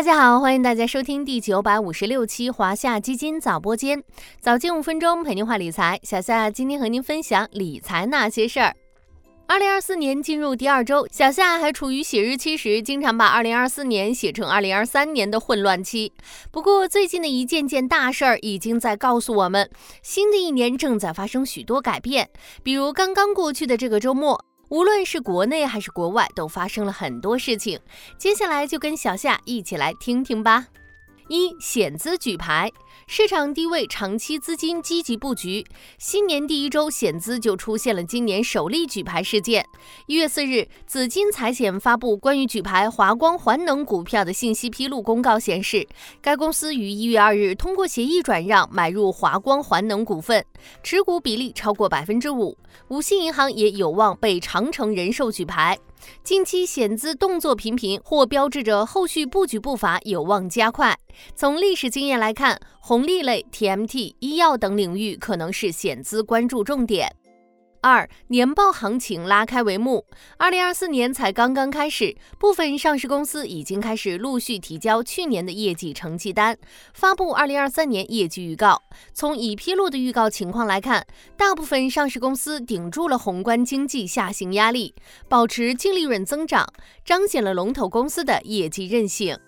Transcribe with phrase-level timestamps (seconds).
[0.00, 4.02] 大家好，欢迎大家收听第九百五十六期华夏基金早播间，
[4.40, 6.00] 早间五分钟陪您话理财。
[6.02, 8.74] 小夏今天和您分享理财那些事儿。
[9.46, 16.10] 二零二四年进入第二周，小夏还处于写日期时，经常把二零二四年写成二零二三年的混乱期。
[16.50, 19.68] 不过最近的一件件大事儿已经在告诉我们，
[20.02, 22.30] 新的一年正在发生许多改变。
[22.62, 24.46] 比如刚刚过去的这个周末。
[24.70, 27.78] 无论是国内还是国外，都发生了很多事情。
[28.16, 30.66] 接下来就跟小夏一起来听听吧。
[31.30, 32.72] 一险资举牌，
[33.06, 35.64] 市场低位，长期资金积极布局。
[35.96, 39.64] 新年第一周，险资就出现了今年首例举牌事件。
[40.06, 45.86] 一月四日，紫金财险发布关于举牌华光环能股票的信息披露公告，显示
[46.20, 50.44] 该公司于一月二日通过协议转让买入华光环能股份，
[50.82, 52.58] 持股比例超过百分之五。
[52.88, 55.78] 五星银行也有望被长城人寿举牌。
[56.22, 60.98] 近期险资动作频频，或标志着后续布局步伐有望加快。
[61.34, 67.14] 从历史经验来看，红利类、TMT、医药等领域可能是险资关注重点。
[67.82, 70.04] 二年报行情拉开帷幕，
[70.36, 76.58] 二零二四年才刚刚开始，部分上市公司已经开始陆续提交去年的业绩成绩单，
[76.92, 78.82] 发布二零二三年业绩预告。
[79.14, 81.06] 从已披露的预告情况来看，
[81.38, 84.94] 大部分上市公司顶住了宏观经济下行压力，
[85.26, 86.66] 保持净利润增长，
[87.02, 89.38] 彰显了龙头公司的业绩韧性。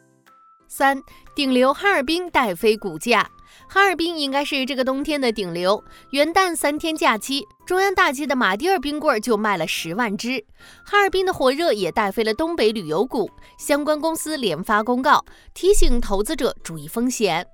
[0.69, 0.99] 三
[1.37, 3.31] 顶流哈尔滨带飞股价。
[3.69, 5.83] 哈尔滨应该是这个冬天的顶流。
[6.11, 10.45] 元旦三天假期，中央大街的马迭尔冰棍就卖了十万只。
[10.85, 17.47] 哈尔滨的火热也带飞了东北旅游股，相关公司连发公告，提醒投资者注意风险。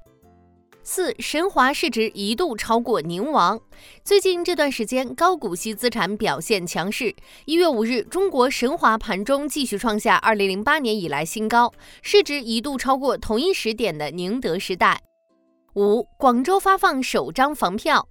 [0.82, 3.60] 四神华市值一度超过宁王。
[4.02, 7.14] 最近这段时间，高股息资产表现强势。
[7.44, 14.98] 一月五日，中国神华盘中继续创下二零零八年以来新高，市值一度超过同一时点的宁德时代。
[15.78, 18.08] 五广州发放首张房票。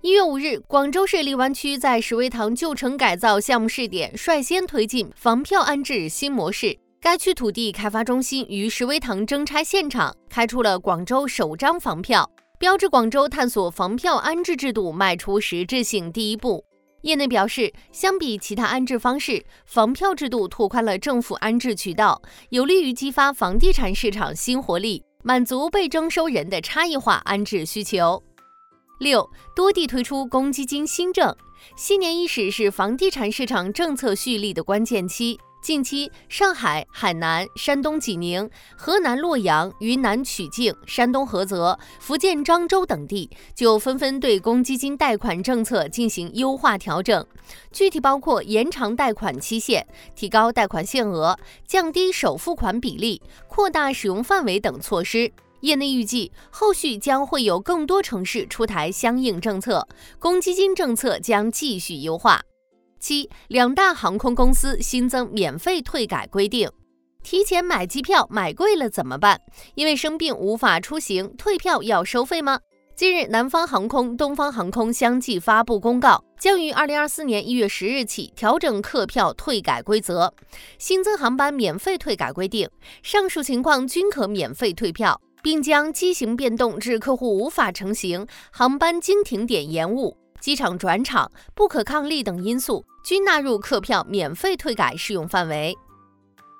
[0.00, 6.78] 一月五日，广州市荔湾区在石围塘旧城改造项目试点率先推进房票安置新模式。
[6.98, 12.26] 该区土地开发中心于石围塘征拆现场开出了广州首张房票，
[12.58, 16.64] 标志广州探索房票安置制度迈出实质性第一步。
[17.02, 25.04] 业内表示，相比其他安置方式，房票制度拓宽了政府安置渠道，有利于激发房地产市场新活力。
[25.22, 28.22] 满足被征收人的差异化安置需求。
[28.98, 31.34] 六，多地推出公积金新政。
[31.76, 35.38] 新年伊始是房地产市场政策蓄力的关键期。
[35.62, 47.26] 近期，上海、海南、山东济宁、河南洛阳、云南曲靖、山东菏泽、福建漳州等地就纷纷对公积金贷款政策进行优化调整，
[47.70, 55.30] 具体包括延长贷款期限、提高贷款限额、降低首付款比例、扩大使用范围等措施。
[55.60, 59.86] 业内预计，后续将会有更多城市出台相应政策，
[60.18, 62.42] 公积金政策将继续优化。
[62.98, 66.70] 七，两大航空公司新增免费退改规定。
[67.22, 69.40] 提前买机票买贵了怎么办？
[69.74, 72.60] 因为生病无法出行，退票要收费吗？
[72.96, 80.32] 近日，南方航空、东方航空相继发布公告，将于二零二四年一月十日起调整客票退改规则，
[80.78, 82.68] 新增航班免费退改规定，
[83.02, 90.16] 上述情况均可免费退票，并将机型变动至客户无法成行、航班经停点延误。
[90.40, 95.76] 机场转场、不可抗力等因素均纳入客票免费退改适用范围。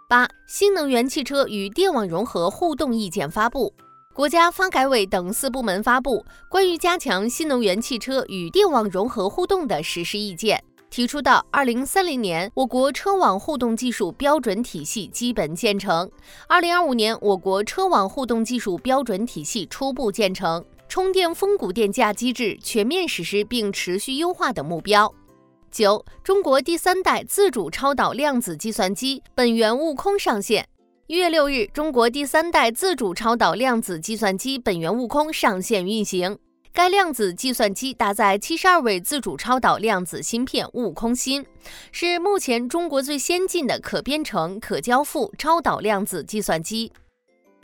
[0.06, 3.72] 八、新能源汽车与电网融合互动意见发布，
[4.12, 16.08] 国家发改委等四部门发布关于加强新能源汽车与电网融合互动的实施意见，提出到二零三零年，我国车网互动技术标准体系基本建成；
[16.48, 20.64] 二零二五年，我国车网互动技术标准体系初步建成。
[20.88, 25.14] 充电峰谷电价机制全面实施并持续优化的目标。
[25.70, 30.66] 九，中国第三代自主超导量子计算机本源悟空上线。
[31.06, 36.36] 一月六日，中国第三代自主超导量子计算机本源悟空上线运行。
[36.72, 41.44] 该量子计算机搭载七十二位自主超导量子芯片悟空芯，
[41.90, 46.92] 是目前中国最先进的可编程、可交付超导量子计算机。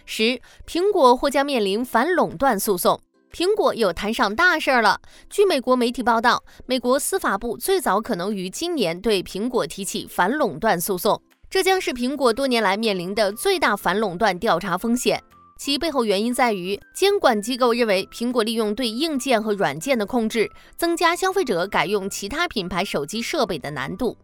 [0.05, 3.00] 十，苹果或将面临反垄断诉讼。
[3.32, 5.00] 苹果又摊上大事儿了。
[5.29, 15.23] 据美国媒体报道，美国司法部最早可能于今年对苹果提起反垄断诉讼，这将是苹果多年来面临的最大反垄断调查风险。
[15.56, 24.17] 其背后原因在于，监管机构认为苹果利用对硬件和软件的控制，增加消费者改用其他品牌手机设备的难度。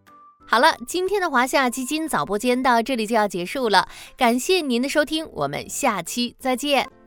[0.46, 7.01] 好了，今天的华夏基金早播间到这里就要结束了，感谢您的收听，我们下期再见。